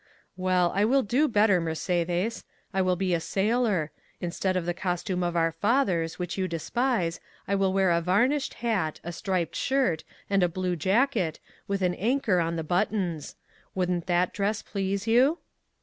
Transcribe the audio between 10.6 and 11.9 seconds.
jacket, with